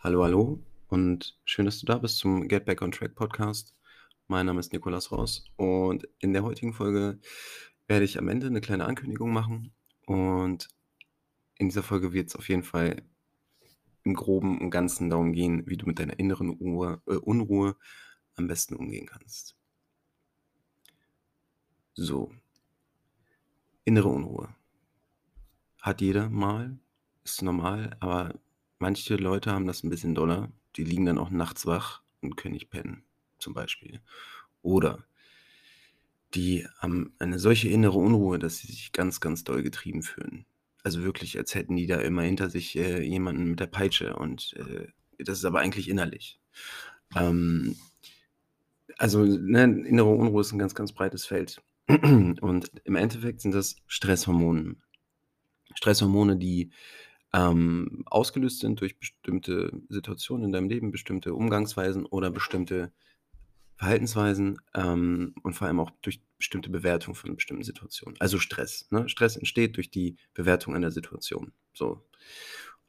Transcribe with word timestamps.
Hallo, 0.00 0.22
hallo 0.22 0.62
und 0.86 1.36
schön, 1.44 1.64
dass 1.64 1.80
du 1.80 1.86
da 1.86 1.98
bist 1.98 2.18
zum 2.18 2.46
Get 2.46 2.64
Back 2.66 2.82
on 2.82 2.92
Track 2.92 3.16
Podcast. 3.16 3.74
Mein 4.28 4.46
Name 4.46 4.60
ist 4.60 4.72
Nikolas 4.72 5.10
Ross 5.10 5.44
und 5.56 6.06
in 6.20 6.32
der 6.32 6.44
heutigen 6.44 6.72
Folge 6.72 7.18
werde 7.88 8.04
ich 8.04 8.16
am 8.16 8.28
Ende 8.28 8.46
eine 8.46 8.60
kleine 8.60 8.84
Ankündigung 8.84 9.32
machen 9.32 9.72
und 10.06 10.68
in 11.56 11.68
dieser 11.68 11.82
Folge 11.82 12.12
wird 12.12 12.28
es 12.28 12.36
auf 12.36 12.48
jeden 12.48 12.62
Fall 12.62 13.02
im 14.04 14.14
Groben 14.14 14.60
und 14.60 14.70
Ganzen 14.70 15.10
darum 15.10 15.32
gehen, 15.32 15.66
wie 15.66 15.76
du 15.76 15.86
mit 15.86 15.98
deiner 15.98 16.16
inneren 16.16 16.56
Uhr, 16.60 17.02
äh, 17.08 17.16
Unruhe 17.16 17.74
am 18.36 18.46
besten 18.46 18.76
umgehen 18.76 19.06
kannst. 19.06 19.56
So, 21.94 22.32
innere 23.84 24.10
Unruhe. 24.10 24.54
Hat 25.82 26.00
jeder 26.00 26.30
mal, 26.30 26.78
ist 27.24 27.42
normal, 27.42 27.96
aber 27.98 28.38
manche 28.78 29.16
Leute 29.16 29.52
haben 29.52 29.66
das 29.66 29.82
ein 29.82 29.90
bisschen 29.90 30.14
doller. 30.14 30.50
Die 30.76 30.84
liegen 30.84 31.06
dann 31.06 31.18
auch 31.18 31.30
nachts 31.30 31.66
wach 31.66 32.02
und 32.20 32.36
können 32.36 32.54
nicht 32.54 32.70
pennen, 32.70 33.04
zum 33.38 33.54
Beispiel. 33.54 34.00
Oder 34.62 35.04
die 36.34 36.66
haben 36.78 37.14
eine 37.18 37.38
solche 37.38 37.68
innere 37.68 37.98
Unruhe, 37.98 38.38
dass 38.38 38.58
sie 38.58 38.66
sich 38.68 38.92
ganz, 38.92 39.20
ganz 39.20 39.44
doll 39.44 39.62
getrieben 39.62 40.02
fühlen. 40.02 40.44
Also 40.82 41.02
wirklich, 41.02 41.38
als 41.38 41.54
hätten 41.54 41.76
die 41.76 41.86
da 41.86 41.96
immer 42.00 42.22
hinter 42.22 42.50
sich 42.50 42.76
äh, 42.76 43.02
jemanden 43.02 43.50
mit 43.50 43.60
der 43.60 43.66
Peitsche 43.66 44.16
und 44.16 44.54
äh, 44.56 44.88
das 45.18 45.38
ist 45.38 45.44
aber 45.44 45.60
eigentlich 45.60 45.88
innerlich. 45.88 46.38
Ähm, 47.16 47.76
also 48.98 49.24
ne, 49.24 49.64
innere 49.64 50.08
Unruhe 50.08 50.40
ist 50.40 50.52
ein 50.52 50.58
ganz, 50.58 50.74
ganz 50.74 50.92
breites 50.92 51.26
Feld. 51.26 51.62
Und 51.88 52.70
im 52.84 52.96
Endeffekt 52.96 53.40
sind 53.40 53.54
das 53.54 53.76
Stresshormone. 53.86 54.76
Stresshormone, 55.74 56.36
die 56.36 56.70
ähm, 57.32 58.04
ausgelöst 58.06 58.60
sind 58.60 58.80
durch 58.80 58.98
bestimmte 58.98 59.70
Situationen 59.88 60.46
in 60.46 60.52
deinem 60.52 60.68
Leben, 60.68 60.90
bestimmte 60.90 61.34
Umgangsweisen 61.34 62.06
oder 62.06 62.30
bestimmte 62.30 62.92
Verhaltensweisen 63.76 64.60
ähm, 64.74 65.34
und 65.42 65.52
vor 65.52 65.66
allem 65.68 65.80
auch 65.80 65.90
durch 66.02 66.20
bestimmte 66.36 66.70
Bewertungen 66.70 67.14
von 67.14 67.36
bestimmten 67.36 67.62
Situationen. 67.62 68.16
Also 68.20 68.38
Stress. 68.38 68.88
Ne? 68.90 69.08
Stress 69.08 69.36
entsteht 69.36 69.76
durch 69.76 69.90
die 69.90 70.16
Bewertung 70.34 70.74
einer 70.74 70.90
Situation. 70.90 71.52
So. 71.74 72.08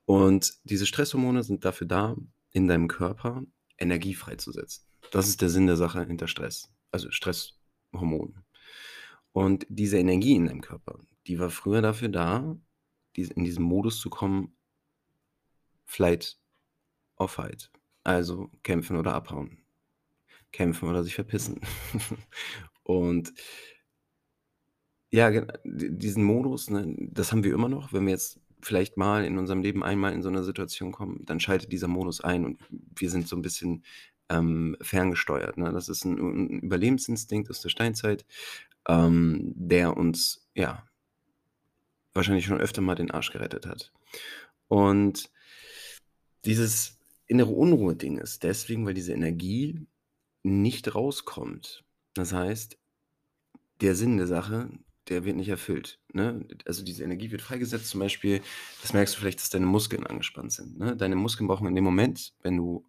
Und 0.05 0.53
diese 0.63 0.87
Stresshormone 0.87 1.43
sind 1.43 1.65
dafür 1.65 1.87
da, 1.87 2.15
in 2.51 2.67
deinem 2.67 2.87
Körper 2.87 3.43
Energie 3.77 4.15
freizusetzen. 4.15 4.85
Das 5.11 5.27
ist 5.27 5.41
der 5.41 5.49
Sinn 5.49 5.67
der 5.67 5.77
Sache 5.77 6.03
hinter 6.05 6.27
Stress. 6.27 6.71
Also 6.91 7.11
Stresshormonen. 7.11 8.43
Und 9.31 9.67
diese 9.69 9.99
Energie 9.99 10.35
in 10.35 10.47
deinem 10.47 10.61
Körper, 10.61 10.99
die 11.27 11.37
war 11.37 11.51
früher 11.51 11.81
dafür 11.81 12.09
da, 12.09 12.57
in 13.23 13.43
diesen 13.43 13.63
Modus 13.63 13.99
zu 13.99 14.09
kommen, 14.09 14.53
Flight 15.85 16.37
or 17.17 17.27
Fight. 17.27 17.71
Also 18.03 18.49
kämpfen 18.63 18.97
oder 18.97 19.13
abhauen. 19.13 19.59
Kämpfen 20.51 20.89
oder 20.89 21.03
sich 21.03 21.15
verpissen. 21.15 21.61
und 22.83 23.33
ja, 25.11 25.31
diesen 25.63 26.23
Modus, 26.23 26.69
ne, 26.69 26.95
das 26.99 27.31
haben 27.31 27.43
wir 27.43 27.53
immer 27.53 27.69
noch. 27.69 27.93
Wenn 27.93 28.05
wir 28.05 28.11
jetzt 28.11 28.39
vielleicht 28.61 28.97
mal 28.97 29.25
in 29.25 29.37
unserem 29.37 29.61
Leben 29.61 29.83
einmal 29.83 30.13
in 30.13 30.21
so 30.21 30.29
eine 30.29 30.43
Situation 30.43 30.91
kommen, 30.91 31.25
dann 31.25 31.39
schaltet 31.39 31.71
dieser 31.71 31.87
Modus 31.87 32.21
ein 32.21 32.45
und 32.45 32.59
wir 32.69 33.09
sind 33.09 33.27
so 33.27 33.35
ein 33.35 33.41
bisschen 33.41 33.83
ähm, 34.29 34.77
ferngesteuert. 34.81 35.57
Ne? 35.57 35.71
Das 35.71 35.89
ist 35.89 36.05
ein, 36.05 36.17
ein, 36.17 36.59
Überlebensinstinkt 36.59 37.49
aus 37.49 37.61
der 37.61 37.69
Steinzeit, 37.69 38.25
ähm, 38.87 39.53
der 39.55 39.97
uns 39.97 40.47
ja 40.53 40.88
wahrscheinlich 42.19 42.45
schon 42.45 42.59
öfter 42.59 42.81
mal 42.81 42.95
den 42.95 43.11
Arsch 43.11 43.31
gerettet 43.31 43.65
hat. 43.65 43.91
Und 44.67 45.29
dieses 46.45 46.99
innere 47.27 47.51
Unruhe-Ding 47.51 48.17
ist 48.17 48.43
deswegen, 48.43 48.85
weil 48.85 48.93
diese 48.93 49.13
Energie 49.13 49.87
nicht 50.43 50.93
rauskommt. 50.93 51.83
Das 52.13 52.33
heißt, 52.33 52.77
der 53.81 53.95
Sinn 53.95 54.17
der 54.17 54.27
Sache, 54.27 54.69
der 55.07 55.23
wird 55.23 55.37
nicht 55.37 55.49
erfüllt. 55.49 55.99
Ne? 56.13 56.45
Also 56.65 56.83
diese 56.83 57.03
Energie 57.03 57.31
wird 57.31 57.41
freigesetzt, 57.41 57.89
zum 57.89 58.01
Beispiel, 58.01 58.41
das 58.81 58.93
merkst 58.93 59.15
du 59.15 59.19
vielleicht, 59.19 59.39
dass 59.39 59.49
deine 59.49 59.65
Muskeln 59.65 60.05
angespannt 60.05 60.51
sind. 60.51 60.77
Ne? 60.77 60.97
Deine 60.97 61.15
Muskeln 61.15 61.47
brauchen 61.47 61.67
in 61.67 61.75
dem 61.75 61.83
Moment, 61.83 62.33
wenn 62.41 62.57
du 62.57 62.85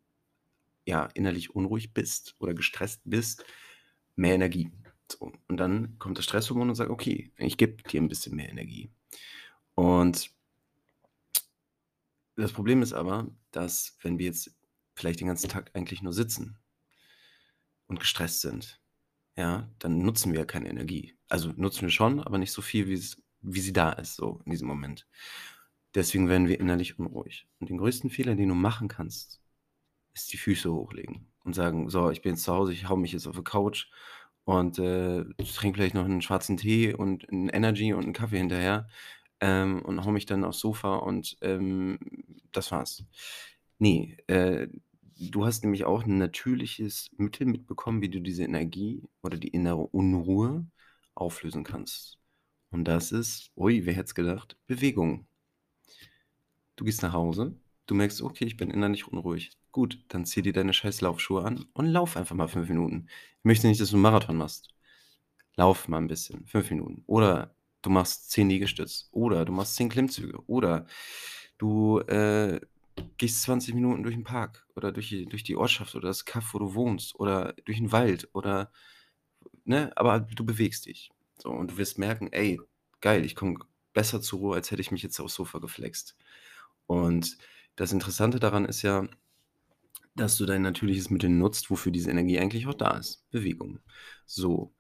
ja 0.85 1.09
innerlich 1.15 1.55
unruhig 1.55 1.95
bist 1.95 2.35
oder 2.41 2.55
gestresst 2.55 3.03
bist, 3.05 3.45
mehr 4.17 4.35
Energie. 4.35 4.71
So. 5.11 5.33
Und 5.49 5.57
dann 5.57 5.99
kommt 5.99 6.19
das 6.19 6.25
Stresshormon 6.25 6.69
und 6.69 6.75
sagt, 6.75 6.91
okay, 6.91 7.31
ich 7.37 7.57
gebe 7.57 7.83
dir 7.83 8.01
ein 8.01 8.09
bisschen 8.09 8.37
mehr 8.37 8.49
Energie. 8.49 8.91
Und 9.75 10.31
das 12.37 12.53
Problem 12.53 12.83
ist 12.83 12.93
aber, 12.93 13.29
dass 13.51 13.97
wenn 14.03 14.19
wir 14.19 14.27
jetzt 14.27 14.55
vielleicht 14.95 15.21
den 15.21 15.29
ganzen 15.29 15.49
Tag 15.49 15.71
eigentlich 15.75 16.03
nur 16.03 16.13
sitzen 16.13 16.59
und 17.87 18.01
gestresst 18.01 18.41
sind, 18.41 18.81
ja, 19.37 19.69
dann 19.79 20.03
nutzen 20.03 20.33
wir 20.33 20.41
ja 20.41 20.47
keine 20.47 20.69
Energie. 20.69 21.17
Also 21.29 21.53
nutzen 21.57 21.83
wir 21.83 21.91
schon, 21.91 22.21
aber 22.21 22.39
nicht 22.39 22.53
so 22.53 22.63
viel, 22.63 22.89
wie, 22.89 22.95
es, 22.95 23.23
wie 23.41 23.61
sie 23.61 23.73
da 23.73 23.93
ist, 23.93 24.17
so 24.17 24.41
in 24.45 24.51
diesem 24.51 24.69
Moment. 24.69 25.07
Deswegen 25.95 26.29
werden 26.29 26.49
wir 26.49 26.61
innerlich 26.61 26.99
unruhig. 26.99 27.49
Und 27.59 27.71
den 27.71 27.79
größten 27.79 28.11
Fehler, 28.11 28.37
den 28.37 28.49
du 28.49 28.55
machen 28.55 28.89
kannst, 28.89 29.41
ist 30.15 30.33
die 30.33 30.37
Füße 30.37 30.73
hochlegen 30.73 31.33
und 31.45 31.55
sagen, 31.55 31.89
so, 31.89 32.11
ich 32.11 32.23
bin 32.23 32.35
jetzt 32.35 32.45
zu 32.45 32.53
Hause, 32.53 32.73
ich 32.73 32.89
hau 32.89 32.97
mich 32.97 33.13
jetzt 33.13 33.27
auf 33.27 33.37
die 33.37 33.43
Couch 33.43 33.87
und 34.45 34.79
äh, 34.79 35.25
trinke 35.55 35.77
vielleicht 35.77 35.95
noch 35.95 36.05
einen 36.05 36.23
schwarzen 36.23 36.57
Tee 36.57 36.95
und 36.95 37.29
einen 37.31 37.49
Energy 37.49 37.93
und 37.93 38.05
einen 38.05 38.13
Kaffee 38.13 38.39
hinterher 38.39 38.89
ähm, 39.41 39.83
und 39.83 40.05
hau 40.05 40.11
mich 40.13 40.27
dann 40.27 40.45
aufs 40.45 40.61
Sofa 40.61 40.97
und 40.97 41.37
ähm, 41.43 41.99
das 42.53 42.71
war's. 42.73 43.05
Nee, 43.79 44.17
äh, 44.27 44.69
du 45.17 45.45
hast 45.47 45.65
nämlich 45.65 45.85
auch 45.85 46.05
ein 46.05 46.19
natürliches 46.19 47.11
Mittel 47.17 47.47
mitbekommen, 47.47 48.03
wie 48.03 48.11
du 48.11 48.21
diese 48.21 48.45
Energie 48.45 49.03
oder 49.23 49.39
die 49.39 49.49
innere 49.49 49.87
Unruhe 49.87 50.67
auflösen 51.15 51.65
kannst. 51.65 52.19
Und 52.71 52.85
das 52.85 53.13
ist, 53.13 53.51
ui, 53.57 53.85
wer 53.87 53.95
hätte 53.95 54.07
es 54.07 54.15
gedacht, 54.15 54.57
Bewegung. 54.67 55.27
Du 56.77 56.85
gehst 56.85 57.03
nach 57.03 57.13
Hause, 57.13 57.55
du 57.87 57.95
merkst, 57.95 58.23
okay, 58.23 58.45
ich 58.45 58.57
bin 58.57 58.71
innerlich 58.71 59.07
unruhig. 59.09 59.51
Gut, 59.73 60.05
dann 60.09 60.27
zieh 60.27 60.43
dir 60.43 60.53
deine 60.53 60.73
scheiß 60.73 61.01
Laufschuhe 61.01 61.45
an 61.45 61.65
und 61.75 61.87
lauf 61.87 62.17
einfach 62.17 62.35
mal 62.35 62.49
fünf 62.49 62.69
Minuten. 62.69 63.09
Ich 63.39 63.45
möchte 63.45 63.69
nicht, 63.69 63.81
dass 63.81 63.91
du 63.91 63.97
einen 63.97 64.03
Marathon 64.03 64.37
machst. 64.37 64.75
Lauf 65.57 65.89
mal 65.89 65.99
ein 65.99 66.09
bisschen, 66.09 66.47
fünf 66.47 66.71
Minuten. 66.71 67.05
Oder 67.07 67.55
du 67.83 67.91
machst 67.91 68.31
10 68.31 68.49
Liegestütz 68.49 69.09
oder 69.13 69.45
du 69.45 69.53
machst 69.53 69.77
10 69.77 69.89
Klimmzüge 69.89 70.43
oder 70.47 70.87
du 71.59 72.01
äh, 72.01 72.61
gehst 73.19 73.43
20 73.43 73.75
Minuten 73.75 74.03
durch 74.03 74.15
den 74.15 74.25
Park 74.25 74.67
oder 74.77 74.93
durch 74.93 75.09
die, 75.09 75.27
durch 75.27 75.45
die 75.45 75.57
Ortschaft 75.57 75.95
oder 75.95 76.09
das 76.09 76.25
Kaff, 76.25 76.55
wo 76.55 76.59
du 76.59 76.75
wohnst 76.75 77.15
oder 77.19 77.55
durch 77.65 77.79
den 77.79 77.93
Wald 77.93 78.29
oder, 78.33 78.73
ne, 79.65 79.93
aber 79.97 80.21
du 80.21 80.45
bewegst 80.45 80.87
dich. 80.87 81.11
So, 81.39 81.51
und 81.51 81.73
du 81.73 81.77
wirst 81.79 81.99
merken, 81.99 82.29
ey, 82.33 82.61
geil, 83.01 83.25
ich 83.25 83.35
komme 83.35 83.59
besser 83.93 84.21
zur 84.21 84.41
Ruhe, 84.41 84.57
als 84.57 84.71
hätte 84.71 84.83
ich 84.83 84.91
mich 84.91 85.03
jetzt 85.03 85.21
aufs 85.21 85.35
Sofa 85.35 85.59
geflext. 85.59 86.17
Und 86.87 87.39
das 87.77 87.93
Interessante 87.93 88.41
daran 88.41 88.65
ist 88.67 88.83
ja, 88.83 89.09
dass 90.21 90.37
du 90.37 90.47
dein 90.47 90.63
natürliches 90.63 91.11
Mittel 91.11 91.31
nutzt, 91.31 91.71
wofür 91.71 91.93
diese 91.93 92.11
Energie 92.11 92.39
eigentlich 92.39 92.67
auch 92.67 92.75
da 92.75 92.97
ist. 92.99 93.29
Bewegung. 93.31 93.81
So. 94.27 94.75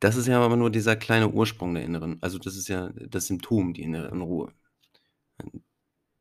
Das 0.00 0.16
ist 0.16 0.26
ja 0.26 0.40
aber 0.40 0.56
nur 0.56 0.70
dieser 0.70 0.96
kleine 0.96 1.28
Ursprung 1.28 1.74
der 1.74 1.84
inneren 1.84 2.22
also, 2.22 2.38
das 2.38 2.56
ist 2.56 2.68
ja 2.68 2.88
das 2.88 3.26
Symptom, 3.26 3.74
die 3.74 3.82
innere 3.82 4.10
Unruhe. 4.10 4.52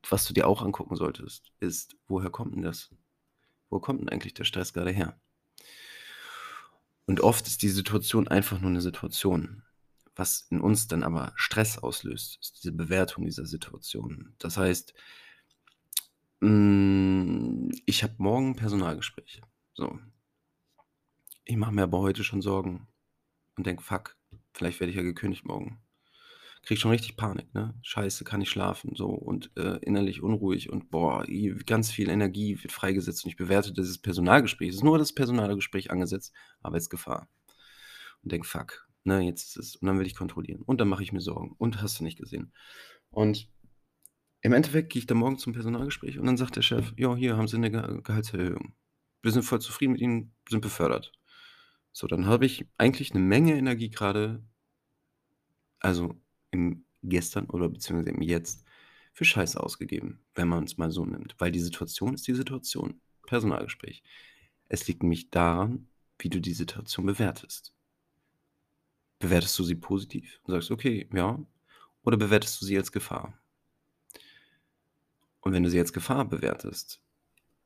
Was 0.10 0.26
du 0.26 0.34
dir 0.34 0.48
auch 0.48 0.62
angucken 0.62 0.96
solltest, 0.96 1.52
ist, 1.60 1.96
woher 2.08 2.30
kommt 2.30 2.56
denn 2.56 2.62
das? 2.62 2.94
Wo 3.70 3.80
kommt 3.80 4.02
denn 4.02 4.10
eigentlich 4.10 4.34
der 4.34 4.44
Stress 4.44 4.74
gerade 4.74 4.92
her? 4.92 5.20
Und 7.06 7.22
oft 7.22 7.48
ist 7.48 7.62
die 7.62 7.70
Situation 7.70 8.28
einfach 8.28 8.60
nur 8.60 8.70
eine 8.70 8.82
Situation. 8.82 9.64
Was 10.16 10.48
in 10.50 10.60
uns 10.60 10.88
dann 10.88 11.04
aber 11.04 11.32
Stress 11.36 11.78
auslöst, 11.78 12.38
ist 12.42 12.58
diese 12.60 12.74
Bewertung 12.74 13.26
dieser 13.26 13.46
Situation. 13.46 14.36
Das 14.38 14.58
heißt, 14.58 14.94
hm, 16.42 17.72
ich 17.86 18.04
habe 18.04 18.16
morgen 18.18 18.56
Personalgespräche. 18.56 19.42
So. 19.74 20.00
Ich 21.46 21.58
mache 21.58 21.72
mir 21.72 21.84
aber 21.84 22.00
heute 22.00 22.24
schon 22.24 22.42
Sorgen 22.42 22.88
und 23.58 23.66
denke, 23.66 23.84
fuck, 23.84 24.16
vielleicht 24.54 24.80
werde 24.80 24.92
ich 24.92 24.98
ja 24.98 25.04
gekündigt 25.04 25.46
morgen. 25.46 25.82
Krieg 26.64 26.78
schon 26.78 26.92
richtig 26.92 27.16
Panik, 27.16 27.54
ne? 27.54 27.74
Scheiße, 27.82 28.26
kann 28.26 28.42
ich 28.42 28.50
schlafen, 28.50 28.94
so 28.94 29.08
und 29.08 29.50
äh, 29.58 29.78
innerlich 29.78 30.22
unruhig 30.22 30.70
und 30.70 30.92
boah, 30.92 31.26
ganz 31.66 31.90
viel 31.90 32.10
Energie 32.10 32.62
wird 32.62 32.74
freigesetzt 32.74 33.24
und 33.24 33.30
ich 33.32 33.38
bewerte 33.38 33.74
dieses 33.74 33.98
Personalgespräch. 33.98 34.70
Es 34.70 34.76
ist 34.76 34.84
nur 34.84 34.98
das 34.98 35.14
Personalgespräch 35.14 35.90
angesetzt, 35.90 36.34
Arbeitsgefahr. 36.62 37.30
Und 38.22 38.32
denke, 38.32 38.48
fuck, 38.48 38.88
ne, 39.04 39.22
jetzt 39.22 39.44
ist 39.44 39.58
es. 39.58 39.76
Und 39.78 39.88
dann 39.88 40.00
will 40.00 40.06
ich 40.06 40.16
kontrollieren. 40.16 40.62
Und 40.62 40.82
dann 40.82 40.90
mache 40.90 41.04
ich 41.04 41.14
mir 41.14 41.22
Sorgen. 41.22 41.56
Und 41.58 41.82
hast 41.82 42.00
du 42.00 42.04
nicht 42.04 42.20
gesehen. 42.20 42.54
Und 43.10 43.50
im 44.42 44.54
Endeffekt 44.54 44.92
gehe 44.92 45.02
ich 45.02 45.06
dann 45.06 45.18
morgen 45.18 45.38
zum 45.38 45.54
Personalgespräch 45.54 46.18
und 46.18 46.26
dann 46.26 46.38
sagt 46.38 46.56
der 46.56 46.62
Chef, 46.62 46.94
ja, 46.98 47.16
hier 47.16 47.38
haben 47.38 47.48
Sie 47.48 47.58
eine 47.58 47.72
Gehaltserhöhung. 47.72 48.74
Wir 49.22 49.32
sind 49.32 49.44
voll 49.44 49.60
zufrieden 49.60 49.94
mit 49.94 50.02
Ihnen, 50.02 50.34
sind 50.50 50.62
befördert. 50.62 51.12
So, 51.92 52.08
dann 52.08 52.26
habe 52.26 52.46
ich 52.46 52.66
eigentlich 52.78 53.12
eine 53.12 53.20
Menge 53.20 53.58
Energie 53.58 53.90
gerade, 53.90 54.44
also 55.80 56.16
im 56.52 56.86
Gestern 57.04 57.50
oder 57.50 57.70
beziehungsweise 57.70 58.16
im 58.16 58.22
Jetzt, 58.22 58.66
für 59.14 59.26
Scheiße 59.26 59.62
ausgegeben, 59.62 60.22
wenn 60.36 60.48
man 60.48 60.64
es 60.64 60.78
mal 60.78 60.92
so 60.92 61.06
nimmt. 61.06 61.36
Weil 61.40 61.52
die 61.52 61.60
Situation 61.60 62.14
ist 62.14 62.28
die 62.28 62.36
Situation. 62.36 63.02
Personalgespräch. 63.26 64.02
Es 64.70 64.88
liegt 64.88 65.04
nämlich 65.04 65.30
daran, 65.30 65.88
wie 66.18 66.30
du 66.30 66.40
die 66.40 66.54
Situation 66.54 67.06
bewertest. 67.06 67.74
Bewertest 69.20 69.58
du 69.60 69.64
sie 69.64 69.76
positiv 69.76 70.40
und 70.44 70.54
sagst, 70.54 70.72
okay, 70.72 71.10
ja, 71.14 71.44
oder 72.04 72.18
bewertest 72.18 72.62
du 72.62 72.66
sie 72.66 72.78
als 72.78 72.92
Gefahr? 72.92 73.38
Und 75.42 75.54
wenn 75.54 75.64
du 75.64 75.70
sie 75.70 75.80
als 75.80 75.94
Gefahr 75.94 76.26
bewertest, 76.26 77.02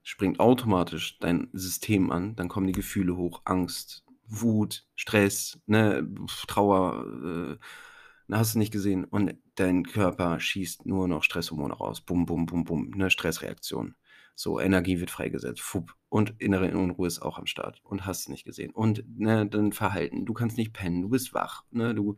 springt 0.03 0.39
automatisch 0.39 1.17
dein 1.19 1.49
System 1.53 2.11
an, 2.11 2.35
dann 2.35 2.49
kommen 2.49 2.67
die 2.67 2.73
Gefühle 2.73 3.15
hoch, 3.15 3.41
Angst, 3.45 4.05
Wut, 4.25 4.87
Stress, 4.95 5.59
ne, 5.65 6.07
Trauer, 6.47 7.57
äh, 7.59 8.35
hast 8.35 8.55
du 8.55 8.59
nicht 8.59 8.71
gesehen 8.71 9.05
und 9.05 9.35
dein 9.55 9.83
Körper 9.83 10.39
schießt 10.39 10.85
nur 10.85 11.07
noch 11.07 11.23
Stresshormone 11.23 11.73
raus. 11.73 12.01
Bum, 12.01 12.25
bum, 12.25 12.45
bum, 12.45 12.63
bum, 12.63 12.89
ne, 12.95 13.09
Stressreaktion. 13.09 13.95
So, 14.35 14.59
Energie 14.59 14.99
wird 14.99 15.11
freigesetzt. 15.11 15.61
Fupp. 15.61 15.95
Und 16.09 16.35
innere 16.39 16.75
Unruhe 16.77 17.07
ist 17.07 17.21
auch 17.21 17.37
am 17.37 17.45
Start. 17.45 17.81
Und 17.83 18.05
hast 18.05 18.27
du 18.27 18.31
nicht 18.31 18.45
gesehen. 18.45 18.71
Und 18.71 19.03
ne, 19.17 19.47
dein 19.47 19.71
Verhalten. 19.71 20.25
Du 20.25 20.33
kannst 20.33 20.57
nicht 20.57 20.73
pennen. 20.73 21.01
Du 21.01 21.09
bist 21.09 21.33
wach. 21.33 21.63
Ne? 21.71 21.93
Du 21.95 22.17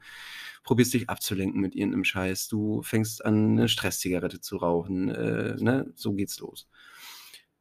probierst 0.64 0.94
dich 0.94 1.10
abzulenken 1.10 1.62
mit 1.62 1.76
irgendeinem 1.76 2.04
Scheiß. 2.04 2.48
Du 2.48 2.82
fängst 2.84 3.24
an, 3.26 3.52
eine 3.52 3.70
Stresszigarette 3.70 4.40
zu 4.42 4.58
rauchen. 4.58 5.10
Äh, 5.10 5.56
ne? 5.60 5.92
So 5.96 6.14
geht's 6.14 6.40
los. 6.40 6.68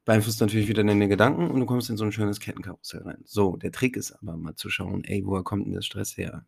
Beeinflusst 0.04 0.40
natürlich 0.40 0.68
wieder 0.68 0.84
deine 0.84 1.08
Gedanken 1.08 1.50
und 1.50 1.60
du 1.60 1.66
kommst 1.66 1.88
in 1.88 1.96
so 1.96 2.04
ein 2.04 2.12
schönes 2.12 2.38
Kettenkarussell 2.38 3.02
rein. 3.02 3.22
So, 3.24 3.56
der 3.56 3.72
Trick 3.72 3.96
ist 3.96 4.12
aber 4.12 4.36
mal 4.36 4.54
zu 4.54 4.68
schauen, 4.68 5.02
ey, 5.04 5.24
woher 5.24 5.42
kommt 5.42 5.66
denn 5.66 5.72
der 5.72 5.80
Stress 5.80 6.16
her? 6.18 6.46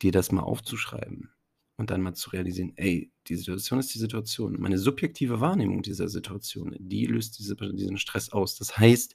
Dir 0.00 0.10
das 0.10 0.32
mal 0.32 0.42
aufzuschreiben 0.42 1.30
und 1.76 1.90
dann 1.90 2.00
mal 2.00 2.14
zu 2.14 2.30
realisieren, 2.30 2.72
ey, 2.76 3.12
die 3.26 3.36
Situation 3.36 3.78
ist 3.78 3.94
die 3.94 3.98
Situation. 3.98 4.60
Meine 4.60 4.78
subjektive 4.78 5.40
Wahrnehmung 5.40 5.82
dieser 5.82 6.08
Situation, 6.08 6.74
die 6.78 7.06
löst 7.06 7.38
diese, 7.38 7.54
diesen 7.54 7.98
Stress 7.98 8.30
aus. 8.30 8.56
Das 8.56 8.78
heißt, 8.78 9.14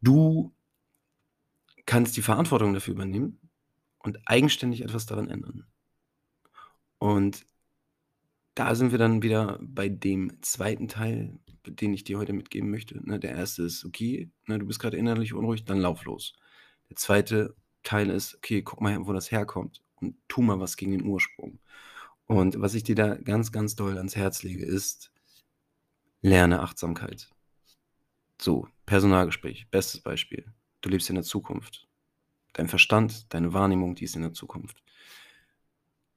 du 0.00 0.54
kannst 1.86 2.16
die 2.16 2.22
Verantwortung 2.22 2.72
dafür 2.72 2.94
übernehmen 2.94 3.40
und 3.98 4.18
eigenständig 4.26 4.82
etwas 4.82 5.06
daran 5.06 5.28
ändern. 5.28 5.66
Und 6.98 7.44
da 8.54 8.74
sind 8.74 8.92
wir 8.92 8.98
dann 8.98 9.22
wieder 9.22 9.58
bei 9.62 9.88
dem 9.88 10.40
zweiten 10.42 10.86
Teil, 10.86 11.38
den 11.66 11.94
ich 11.94 12.04
dir 12.04 12.18
heute 12.18 12.32
mitgeben 12.32 12.70
möchte. 12.70 13.00
Ne, 13.06 13.18
der 13.18 13.32
erste 13.32 13.64
ist, 13.64 13.84
okay, 13.84 14.30
ne, 14.46 14.58
du 14.58 14.66
bist 14.66 14.78
gerade 14.78 14.96
innerlich 14.96 15.34
unruhig, 15.34 15.64
dann 15.64 15.78
lauf 15.78 16.04
los. 16.04 16.34
Der 16.90 16.96
zweite 16.96 17.56
Teil 17.82 18.10
ist, 18.10 18.36
okay, 18.36 18.62
guck 18.62 18.80
mal, 18.80 19.06
wo 19.06 19.12
das 19.12 19.30
herkommt 19.30 19.82
tu 20.28 20.42
mal 20.42 20.60
was 20.60 20.76
gegen 20.76 20.92
den 20.92 21.04
Ursprung. 21.04 21.58
Und 22.26 22.60
was 22.60 22.74
ich 22.74 22.84
dir 22.84 22.94
da 22.94 23.16
ganz, 23.16 23.52
ganz 23.52 23.74
doll 23.74 23.96
ans 23.98 24.16
Herz 24.16 24.42
lege, 24.42 24.64
ist, 24.64 25.12
lerne 26.22 26.60
Achtsamkeit. 26.60 27.28
So, 28.40 28.68
Personalgespräch, 28.86 29.68
bestes 29.70 30.00
Beispiel. 30.00 30.52
Du 30.80 30.88
lebst 30.88 31.08
in 31.08 31.16
der 31.16 31.24
Zukunft. 31.24 31.88
Dein 32.52 32.68
Verstand, 32.68 33.32
deine 33.34 33.52
Wahrnehmung, 33.52 33.94
die 33.94 34.04
ist 34.04 34.16
in 34.16 34.22
der 34.22 34.32
Zukunft. 34.32 34.82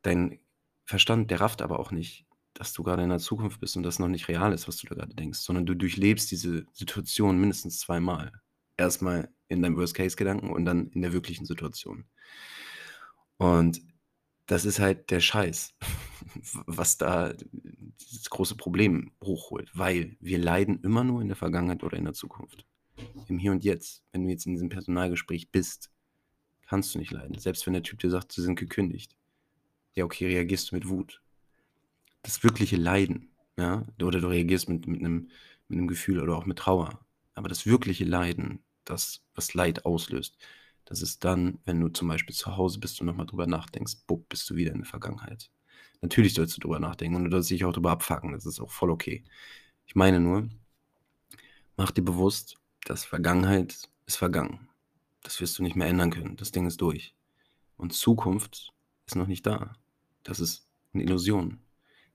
Dein 0.04 0.40
Verstand, 0.86 1.32
der 1.32 1.42
rafft 1.42 1.62
aber 1.62 1.80
auch 1.80 1.92
nicht, 1.92 2.26
dass 2.54 2.74
du 2.74 2.84
gerade 2.84 3.04
in 3.04 3.10
der 3.10 3.20
Zukunft 3.20 3.60
bist 3.60 3.76
und 3.78 3.84
das 3.84 4.00
noch 4.00 4.08
nicht 4.08 4.28
real 4.28 4.54
ist, 4.54 4.68
was 4.68 4.78
du 4.78 4.88
da 4.88 4.96
gerade 4.96 5.16
denkst, 5.16 5.40
sondern 5.40 5.66
du 5.66 5.76
durchlebst 5.76 6.30
diese 6.32 6.66
Situation 6.72 7.40
mindestens 7.40 7.80
zweimal. 7.80 8.32
Erstmal 8.78 9.30
in 9.48 9.62
deinem 9.62 9.78
Worst-Case-Gedanken 9.78 10.50
und 10.50 10.66
dann 10.66 10.88
in 10.90 11.02
der 11.02 11.14
wirklichen 11.14 11.46
Situation. 11.46 12.06
Und 13.38 13.82
das 14.46 14.66
ist 14.66 14.80
halt 14.80 15.10
der 15.12 15.20
Scheiß, 15.20 15.76
was 16.66 16.98
da 16.98 17.34
das 17.34 18.30
große 18.30 18.56
Problem 18.56 19.12
hochholt, 19.24 19.70
weil 19.74 20.18
wir 20.20 20.38
leiden 20.38 20.82
immer 20.82 21.04
nur 21.04 21.22
in 21.22 21.28
der 21.28 21.38
Vergangenheit 21.38 21.84
oder 21.84 21.98
in 21.98 22.06
der 22.06 22.14
Zukunft. 22.14 22.66
Im 23.28 23.40
Hier 23.40 23.52
und 23.52 23.64
Jetzt. 23.64 24.04
Wenn 24.12 24.24
du 24.24 24.30
jetzt 24.30 24.46
in 24.46 24.54
diesem 24.54 24.70
Personalgespräch 24.70 25.52
bist, 25.52 25.92
kannst 26.68 26.94
du 26.94 27.00
nicht 27.00 27.12
leiden. 27.12 27.38
Selbst 27.40 27.66
wenn 27.66 27.74
der 27.74 27.84
Typ 27.84 28.00
dir 28.00 28.10
sagt, 28.10 28.32
sie 28.32 28.42
sind 28.42 28.60
gekündigt. 28.60 29.16
Ja, 29.96 30.06
okay, 30.06 30.28
reagierst 30.28 30.72
du 30.72 30.76
mit 30.76 30.88
Wut. 30.88 31.22
Das 32.22 32.44
wirkliche 32.44 32.78
Leiden, 32.78 33.32
ja, 33.58 33.86
oder 34.02 34.20
du 34.20 34.28
reagierst 34.28 34.70
mit, 34.70 34.88
mit, 34.88 35.00
einem, 35.00 35.30
mit 35.68 35.78
einem 35.78 35.88
Gefühl 35.88 36.22
oder 36.22 36.38
auch 36.38 36.46
mit 36.46 36.60
Trauer. 36.60 37.06
Aber 37.34 37.50
das 37.50 37.66
wirkliche 37.66 38.06
Leiden, 38.06 38.64
das, 38.86 39.24
was 39.36 39.54
Leid 39.54 39.86
auslöst, 39.86 40.38
das 40.86 41.02
ist 41.02 41.24
dann, 41.24 41.60
wenn 41.66 41.80
du 41.80 41.90
zum 41.90 42.08
Beispiel 42.08 42.36
zu 42.36 42.58
Hause 42.58 42.80
bist 42.80 43.00
und 43.00 43.08
nochmal 43.08 43.26
drüber 43.26 43.48
nachdenkst, 43.48 44.06
bupp, 44.08 44.30
bist 44.30 44.50
du 44.50 44.56
wieder 44.56 44.72
in 44.72 44.80
der 44.80 44.88
Vergangenheit. 44.88 45.50
Natürlich 46.02 46.34
sollst 46.34 46.58
du 46.58 46.62
drüber 46.62 46.80
nachdenken 46.80 47.16
und 47.16 47.26
du 47.26 47.32
sollst 47.32 47.50
dich 47.50 47.64
auch 47.66 47.74
drüber 47.74 47.92
abfacken, 47.92 48.34
das 48.34 48.46
ist 48.46 48.60
auch 48.60 48.72
voll 48.72 48.92
okay. 48.92 49.24
Ich 49.86 49.96
meine 49.96 50.20
nur, 50.20 50.50
mach 51.78 51.92
dir 51.92 52.04
bewusst, 52.04 52.58
dass 52.86 53.06
Vergangenheit 53.06 53.90
ist 54.06 54.18
vergangen. 54.18 54.68
Das 55.24 55.40
wirst 55.40 55.58
du 55.58 55.64
nicht 55.64 55.76
mehr 55.76 55.88
ändern 55.88 56.12
können. 56.12 56.36
Das 56.36 56.52
Ding 56.52 56.68
ist 56.68 56.82
durch. 56.82 57.16
Und 57.78 57.94
Zukunft 57.94 58.74
ist 59.06 59.16
noch 59.16 59.28
nicht 59.28 59.46
da. 59.46 59.76
Das 60.24 60.40
ist 60.40 60.68
eine 60.94 61.04
Illusion. 61.04 61.60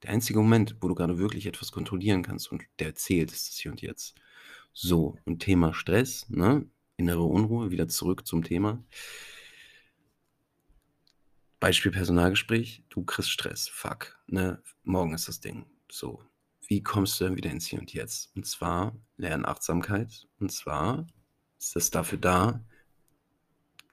Der 0.03 0.11
einzige 0.11 0.39
Moment, 0.39 0.77
wo 0.79 0.87
du 0.87 0.95
gerade 0.95 1.17
wirklich 1.17 1.45
etwas 1.45 1.71
kontrollieren 1.71 2.23
kannst 2.23 2.51
und 2.51 2.63
der 2.79 2.95
zählt, 2.95 3.31
ist 3.31 3.49
das 3.49 3.57
Hier 3.57 3.71
und 3.71 3.81
Jetzt. 3.81 4.15
So, 4.71 5.17
und 5.25 5.39
Thema 5.39 5.73
Stress, 5.73 6.29
ne? 6.29 6.65
Innere 6.99 7.23
Unruhe, 7.23 7.71
wieder 7.71 7.87
zurück 7.87 8.27
zum 8.27 8.43
Thema. 8.43 8.83
Beispiel 11.59 11.91
Personalgespräch, 11.91 12.83
du 12.89 13.03
kriegst 13.03 13.31
Stress, 13.31 13.67
fuck, 13.67 14.19
ne, 14.27 14.61
morgen 14.83 15.13
ist 15.13 15.27
das 15.27 15.39
Ding. 15.39 15.65
So, 15.89 16.23
wie 16.67 16.83
kommst 16.83 17.19
du 17.19 17.25
dann 17.25 17.35
wieder 17.35 17.49
ins 17.49 17.65
Hier 17.65 17.79
und 17.79 17.93
Jetzt? 17.93 18.35
Und 18.35 18.45
zwar 18.45 18.95
lernen 19.17 19.45
Achtsamkeit. 19.45 20.27
Und 20.39 20.51
zwar 20.51 21.07
ist 21.57 21.75
das 21.75 21.89
dafür 21.89 22.19
da, 22.19 22.63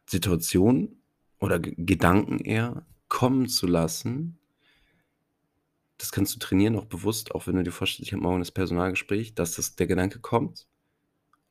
Situationen 0.08 1.02
oder 1.40 1.58
Gedanken 1.58 2.38
eher 2.38 2.86
kommen 3.08 3.48
zu 3.48 3.66
lassen. 3.66 4.38
Das 5.98 6.12
kannst 6.12 6.34
du 6.34 6.38
trainieren, 6.38 6.76
auch 6.76 6.84
bewusst, 6.84 7.34
auch 7.34 7.46
wenn 7.46 7.56
du 7.56 7.64
dir 7.64 7.72
vorstellst, 7.72 8.08
ich 8.08 8.12
habe 8.12 8.22
morgen 8.22 8.40
das 8.40 8.52
Personalgespräch, 8.52 9.34
dass 9.34 9.54
das, 9.56 9.74
der 9.74 9.86
Gedanke 9.86 10.20
kommt 10.20 10.68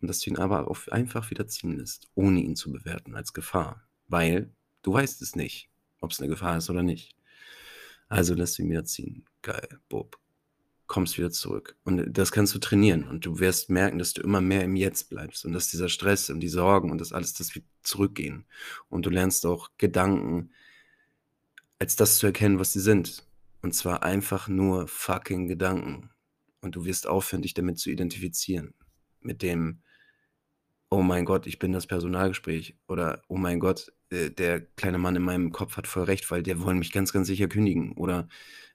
und 0.05 0.09
dass 0.09 0.19
du 0.19 0.29
ihn 0.29 0.37
aber 0.37 0.67
auf 0.67 0.91
einfach 0.91 1.31
wieder 1.31 1.47
ziehen 1.47 1.79
lässt, 1.79 2.07
ohne 2.13 2.39
ihn 2.39 2.55
zu 2.55 2.71
bewerten 2.71 3.15
als 3.15 3.33
Gefahr. 3.33 3.87
Weil 4.07 4.53
du 4.83 4.93
weißt 4.93 5.19
es 5.23 5.35
nicht, 5.35 5.71
ob 5.99 6.11
es 6.11 6.19
eine 6.19 6.29
Gefahr 6.29 6.57
ist 6.57 6.69
oder 6.69 6.83
nicht. 6.83 7.15
Also 8.07 8.35
lässt 8.35 8.59
du 8.59 8.61
ihn 8.61 8.69
wieder 8.69 8.85
ziehen. 8.85 9.25
Geil, 9.41 9.67
Bob. 9.89 10.19
Kommst 10.85 11.17
wieder 11.17 11.31
zurück. 11.31 11.75
Und 11.85 12.15
das 12.15 12.31
kannst 12.31 12.53
du 12.53 12.59
trainieren. 12.59 13.07
Und 13.07 13.25
du 13.25 13.39
wirst 13.39 13.71
merken, 13.71 13.97
dass 13.97 14.13
du 14.13 14.21
immer 14.21 14.41
mehr 14.41 14.61
im 14.61 14.75
Jetzt 14.75 15.09
bleibst. 15.09 15.43
Und 15.43 15.53
dass 15.53 15.69
dieser 15.69 15.89
Stress 15.89 16.29
und 16.29 16.39
die 16.39 16.49
Sorgen 16.49 16.91
und 16.91 17.01
das 17.01 17.11
alles, 17.11 17.33
das 17.33 17.55
wird 17.55 17.65
zurückgehen. 17.81 18.45
Und 18.87 19.07
du 19.07 19.09
lernst 19.09 19.47
auch 19.47 19.71
Gedanken 19.79 20.51
als 21.79 21.95
das 21.95 22.19
zu 22.19 22.27
erkennen, 22.27 22.59
was 22.59 22.73
sie 22.73 22.79
sind. 22.79 23.25
Und 23.63 23.73
zwar 23.73 24.03
einfach 24.03 24.47
nur 24.49 24.87
fucking 24.87 25.47
Gedanken. 25.47 26.11
Und 26.61 26.75
du 26.75 26.85
wirst 26.85 27.07
aufhören, 27.07 27.41
dich 27.41 27.55
damit 27.55 27.79
zu 27.79 27.89
identifizieren. 27.89 28.75
Mit 29.19 29.41
dem, 29.41 29.81
oh 30.89 31.01
mein 31.01 31.25
Gott, 31.25 31.47
ich 31.47 31.59
bin 31.59 31.71
das 31.71 31.87
Personalgespräch. 31.87 32.77
Oder 32.87 33.21
oh 33.27 33.37
mein 33.37 33.59
Gott, 33.59 33.91
äh, 34.09 34.29
der 34.29 34.61
kleine 34.61 34.97
Mann 34.97 35.15
in 35.15 35.23
meinem 35.23 35.51
Kopf 35.51 35.77
hat 35.77 35.87
voll 35.87 36.03
recht, 36.03 36.29
weil 36.31 36.43
der 36.43 36.61
wollen 36.61 36.79
mich 36.79 36.91
ganz, 36.91 37.13
ganz 37.13 37.27
sicher 37.27 37.47
kündigen. 37.47 37.93
Oder 37.93 38.27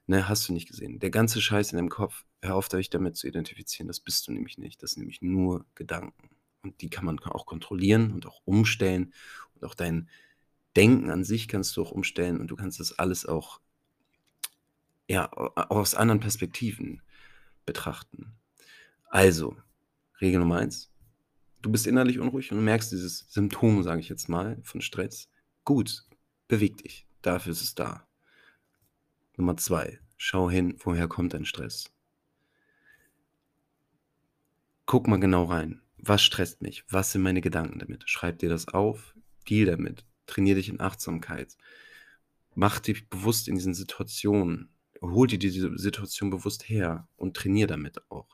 ne, 0.07 0.27
hast 0.27 0.47
du 0.49 0.53
nicht 0.53 0.67
gesehen. 0.67 0.99
Der 0.99 1.09
ganze 1.09 1.41
Scheiß 1.41 1.71
in 1.71 1.77
deinem 1.77 1.89
Kopf, 1.89 2.25
hör 2.41 2.55
auf, 2.55 2.67
dich 2.69 2.89
damit 2.89 3.15
zu 3.15 3.27
identifizieren, 3.27 3.87
das 3.87 3.99
bist 3.99 4.27
du 4.27 4.31
nämlich 4.31 4.57
nicht, 4.57 4.83
das 4.83 4.91
sind 4.91 5.01
nämlich 5.01 5.21
nur 5.21 5.65
Gedanken. 5.75 6.29
Und 6.63 6.81
die 6.81 6.89
kann 6.89 7.05
man 7.05 7.19
auch 7.19 7.45
kontrollieren 7.45 8.11
und 8.11 8.25
auch 8.27 8.41
umstellen. 8.45 9.13
Und 9.55 9.65
auch 9.65 9.75
dein 9.75 10.09
Denken 10.75 11.09
an 11.09 11.23
sich 11.23 11.47
kannst 11.47 11.75
du 11.75 11.81
auch 11.81 11.91
umstellen 11.91 12.39
und 12.39 12.47
du 12.47 12.55
kannst 12.55 12.79
das 12.79 12.97
alles 12.97 13.25
auch 13.25 13.59
ja, 15.09 15.29
aus 15.31 15.95
anderen 15.95 16.21
Perspektiven 16.21 17.01
betrachten. 17.65 18.33
Also, 19.09 19.57
Regel 20.21 20.39
Nummer 20.39 20.57
eins, 20.57 20.90
du 21.61 21.71
bist 21.71 21.87
innerlich 21.87 22.19
unruhig 22.19 22.51
und 22.51 22.63
merkst 22.63 22.91
dieses 22.91 23.25
Symptom, 23.29 23.83
sage 23.83 24.01
ich 24.01 24.09
jetzt 24.09 24.29
mal, 24.29 24.59
von 24.63 24.81
Stress. 24.81 25.29
Gut, 25.63 26.05
beweg 26.47 26.77
dich. 26.77 27.07
Dafür 27.21 27.51
ist 27.51 27.61
es 27.61 27.75
da. 27.75 28.07
Nummer 29.37 29.57
zwei, 29.57 29.99
schau 30.17 30.49
hin, 30.49 30.75
woher 30.79 31.07
kommt 31.07 31.33
dein 31.33 31.45
Stress. 31.45 31.91
Guck 34.85 35.07
mal 35.07 35.19
genau 35.19 35.45
rein. 35.45 35.81
Was 35.97 36.23
stresst 36.23 36.61
mich? 36.61 36.83
Was 36.89 37.11
sind 37.11 37.21
meine 37.21 37.41
Gedanken 37.41 37.79
damit? 37.79 38.09
Schreib 38.09 38.39
dir 38.39 38.49
das 38.49 38.67
auf, 38.67 39.15
deal 39.47 39.67
damit. 39.67 40.03
Trainier 40.25 40.55
dich 40.55 40.69
in 40.69 40.79
Achtsamkeit. 40.79 41.55
Mach 42.55 42.79
dich 42.79 43.07
bewusst 43.07 43.47
in 43.47 43.55
diesen 43.55 43.73
Situationen. 43.73 44.69
Hol 44.99 45.27
dir 45.27 45.39
diese 45.39 45.77
Situation 45.77 46.29
bewusst 46.29 46.67
her 46.67 47.07
und 47.15 47.37
trainier 47.37 47.67
damit 47.67 48.01
auch 48.11 48.30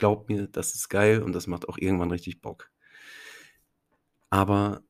glaub 0.00 0.28
mir, 0.28 0.48
das 0.48 0.74
ist 0.74 0.88
geil 0.88 1.22
und 1.22 1.32
das 1.34 1.46
macht 1.46 1.68
auch 1.68 1.78
irgendwann 1.78 2.10
richtig 2.10 2.40
Bock. 2.40 2.70
Aber 4.30 4.82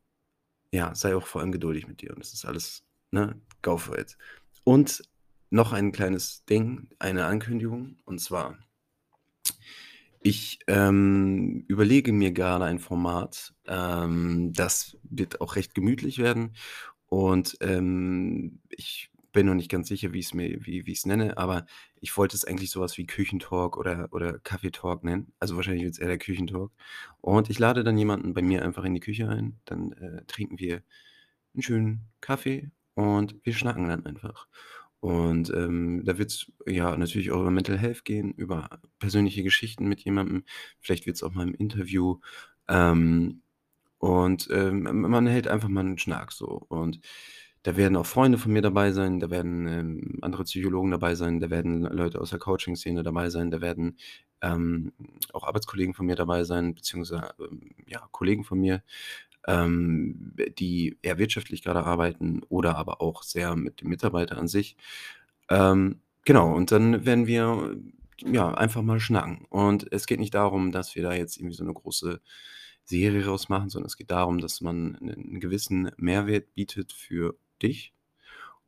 ja, 0.73 0.95
sei 0.95 1.17
auch 1.17 1.27
vor 1.27 1.41
allem 1.43 1.53
geduldig 1.53 1.89
mit 1.89 2.03
dir 2.03 2.11
und 2.13 2.21
das 2.21 2.33
ist 2.35 2.45
alles, 2.47 2.85
ne, 3.11 3.41
go 3.63 3.77
for 3.79 3.99
it. 3.99 4.17
Und 4.65 5.03
noch 5.51 5.73
ein 5.73 5.93
kleines 5.93 6.45
Ding, 6.47 6.91
eine 6.99 7.27
Ankündigung, 7.27 7.99
und 8.05 8.21
zwar 8.21 8.59
ich, 10.23 10.59
ähm, 10.67 11.65
überlege 11.67 12.13
mir 12.13 12.33
gerade 12.33 12.67
ein 12.67 12.79
Format, 12.79 13.55
ähm, 13.67 14.53
das 14.53 14.99
wird 15.03 15.41
auch 15.41 15.57
recht 15.57 15.75
gemütlich 15.75 16.19
werden 16.19 16.55
und, 17.07 17.57
ähm, 17.61 18.61
ich 18.69 19.10
bin 19.33 19.47
noch 19.47 19.55
nicht 19.55 19.71
ganz 19.71 19.89
sicher, 19.89 20.13
wie 20.13 20.21
ich's 20.21 20.35
mir 20.35 20.65
wie 20.67 20.87
wie 20.87 20.93
ich's 20.93 21.07
nenne, 21.07 21.39
aber 21.39 21.67
ich 22.01 22.17
wollte 22.17 22.37
es 22.37 22.45
eigentlich 22.45 22.71
so 22.71 22.81
was 22.81 22.99
wie 22.99 23.07
Küchentalk 23.07 23.77
oder 23.79 24.09
oder 24.13 24.39
Kaffeetalk 24.41 25.05
nennen. 25.05 25.33
Also, 25.41 25.57
wahrscheinlich 25.57 25.85
wird's 25.85 25.99
eher 25.99 26.09
der 26.09 26.19
Küchentalk. 26.19 26.73
Und 27.21 27.51
ich 27.51 27.59
lade 27.59 27.85
dann 27.85 27.99
jemanden 27.99 28.35
bei 28.35 28.43
mir 28.43 28.65
einfach 28.65 28.85
in 28.85 28.95
die 28.95 29.01
Küche 29.01 29.29
ein, 29.29 29.61
dann, 29.67 29.93
äh, 29.93 30.25
trinken 30.27 30.59
wir 30.61 30.83
'n 31.57 31.63
schönen 31.63 32.09
Kaffee 32.23 32.71
und 32.95 33.37
wir 33.45 33.55
schnacken 33.55 33.89
dann 33.89 34.07
einfach. 34.07 34.49
Und, 35.01 35.51
ähm, 35.55 36.03
da 36.05 36.19
wird's, 36.19 36.53
ja, 36.67 36.97
natürlich 36.97 37.31
auch 37.33 37.41
über 37.43 37.51
Mental 37.53 37.79
Health 37.79 38.05
gehen, 38.07 38.33
über 38.35 38.69
persönliche 39.01 39.43
Geschichten 39.45 39.89
mit 39.89 40.01
jemandem. 40.03 40.45
Vielleicht 40.81 41.07
wird's 41.07 41.23
auch 41.25 41.33
mal 41.35 41.47
'n 41.49 41.55
Interview, 41.55 42.21
ähm, 42.69 43.43
und, 44.01 44.49
ähm, 44.53 44.83
man 45.03 45.27
hält 45.29 45.49
einfach 45.49 45.69
mal 45.71 45.85
'n 45.87 45.99
Schnack 45.99 46.33
so. 46.33 46.49
Und 46.71 47.01
da 47.63 47.77
werden 47.77 47.97
auch 47.97 48.07
Freunde 48.07 48.39
von 48.39 48.53
mir 48.53 48.63
dabei 48.63 48.93
sein, 48.93 49.21
da 49.21 49.31
werden, 49.31 49.67
ähm, 49.69 50.19
andere 50.23 50.45
Psychologen 50.45 50.91
dabei 50.93 51.15
sein, 51.15 51.41
da 51.41 51.51
werden 51.51 51.83
Leute 51.83 52.21
aus 52.21 52.31
der 52.31 52.39
Coaching-Szene 52.39 53.03
dabei 53.03 53.31
sein, 53.31 53.51
da 53.51 53.61
werden, 53.61 53.99
ähm, 54.43 54.93
auch 55.33 55.45
Arbeitskollegen 55.45 55.95
von 55.95 56.07
mir 56.07 56.17
dabei 56.17 56.45
sein, 56.45 56.75
beziehungsweise, 56.75 57.31
ähm, 57.41 57.71
ja, 57.87 58.09
Kollegen 58.13 58.45
von 58.45 58.61
mir, 58.61 58.83
ähm, 59.49 60.35
die 60.59 60.99
eher 61.03 61.19
wirtschaftlich 61.19 61.63
grade 61.65 61.85
arbeiten 61.85 62.43
oder 62.51 62.77
aber 62.79 63.01
auch 63.03 63.23
sehr 63.25 63.57
mit 63.57 63.81
dem 63.83 63.89
Mitarbeiter 63.91 64.39
an 64.39 64.49
sich. 64.49 64.77
Ähm, 65.51 66.01
genau, 66.25 66.55
und 66.55 66.73
dann 66.73 67.07
werden 67.07 67.27
wir, 67.27 67.77
ja, 68.25 68.53
einfach 68.55 68.83
mal 68.83 69.01
schnacken. 69.01 69.47
Und 69.51 69.93
es 69.93 70.07
geht 70.07 70.21
nicht 70.21 70.35
darum, 70.35 70.73
dass 70.73 70.95
wir 70.97 71.03
da 71.05 71.15
jetzt 71.15 71.39
irgendwie 71.39 71.57
so 71.57 71.65
'ne 71.65 71.75
große 71.75 72.21
Serie 72.85 73.27
raus 73.27 73.49
machen, 73.51 73.71
sondern 73.71 73.87
es 73.89 73.97
geht 73.97 74.11
darum, 74.11 74.41
dass 74.41 74.61
man 74.63 74.99
'nen 75.01 75.41
gewissen 75.41 75.91
Mehrwert 75.99 76.55
bietet 76.55 76.93
für 76.93 77.37
dich 77.63 77.95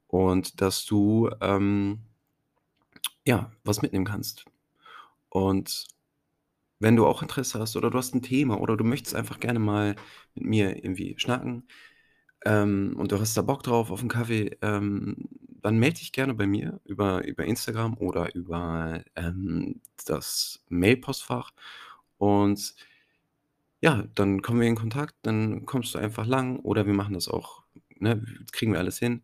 und 0.09 0.61
dass 0.63 0.87
du, 0.87 1.31
ähm, 1.43 2.01
ja, 3.27 3.53
was 3.65 3.83
mitnehmen 3.83 4.05
kannst. 4.05 4.45
Und 5.31 5.87
wenn 6.81 6.97
du 6.97 7.07
auch 7.07 7.23
Interesse 7.23 7.61
hast 7.61 7.77
oder 7.77 7.91
du 7.91 7.99
hast 7.99 8.15
'n 8.15 8.23
Thema 8.23 8.61
oder 8.61 8.77
du 8.77 8.85
möchtest 8.85 9.15
einfach 9.17 9.41
gerne 9.41 9.59
mal 9.61 9.97
mit 10.35 10.45
mir 10.47 10.85
irgendwie 10.85 11.15
schnacken, 11.19 11.69
ähm, 12.47 12.95
und 12.99 13.13
du 13.13 13.21
hast 13.21 13.37
da 13.37 13.43
Bock 13.43 13.63
drauf 13.65 13.91
auf 13.93 14.03
'n 14.03 14.09
Kaffee, 14.09 14.59
ähm, 14.63 15.17
dann 15.63 15.79
melde 15.79 15.99
dich 16.01 16.13
gerne 16.13 16.35
bei 16.35 16.47
mir 16.47 16.81
über 16.85 17.25
über 17.27 17.45
Instagram 17.47 17.97
oder 17.99 18.35
über, 18.35 19.03
ähm, 19.17 19.81
das 20.07 20.63
Mailpostfach. 20.71 21.53
Und 22.19 22.75
ja, 23.81 24.05
dann 24.15 24.43
kommen 24.43 24.61
wir 24.61 24.69
in 24.69 24.77
Kontakt, 24.77 25.15
dann 25.23 25.67
kommst 25.67 25.95
du 25.95 25.99
einfach 25.99 26.25
lang 26.27 26.61
oder 26.61 26.87
wir 26.87 26.95
machen 26.95 27.15
das 27.15 27.29
auch, 27.29 27.62
ne, 28.03 28.23
kriegen 28.53 28.73
wir 28.73 28.81
alles 28.81 28.99
hin. 28.99 29.23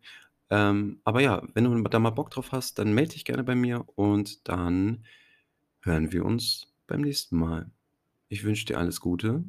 Ähm, 0.49 1.01
aber 1.03 1.21
ja, 1.21 1.43
wenn 1.53 1.65
du 1.65 1.83
da 1.83 1.99
mal 1.99 2.09
Bock 2.09 2.31
drauf 2.31 2.51
hast, 2.51 2.79
dann 2.79 2.93
melde 2.93 3.13
dich 3.13 3.25
gerne 3.25 3.43
bei 3.43 3.55
mir 3.55 3.85
und 3.95 4.47
dann 4.47 5.05
hören 5.81 6.11
wir 6.11 6.25
uns 6.25 6.73
beim 6.87 7.01
nächsten 7.01 7.37
Mal. 7.37 7.69
Ich 8.29 8.43
wünsche 8.43 8.65
dir 8.65 8.79
alles 8.79 8.99
Gute 8.99 9.43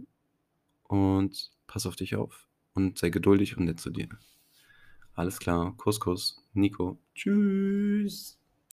und 0.85 1.51
pass 1.67 1.87
auf 1.87 1.97
dich 1.97 2.17
auf 2.17 2.49
und 2.75 2.99
sei 2.99 3.11
geduldig 3.11 3.57
und 3.57 3.65
nett 3.65 3.81
zu 3.81 3.91
dir. 3.91 4.09
Alles 5.15 5.39
klar. 5.39 5.75
Kuss, 5.77 6.01
Kuss. 6.01 6.43
Nico. 6.53 6.99
Tschüss. 7.15 8.40